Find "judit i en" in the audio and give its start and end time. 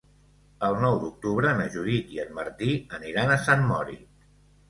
1.75-2.33